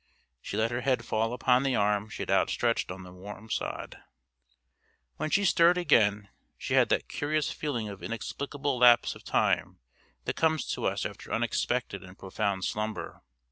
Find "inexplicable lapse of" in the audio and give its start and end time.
8.01-9.23